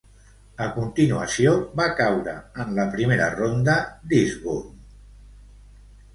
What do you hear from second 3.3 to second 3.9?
ronda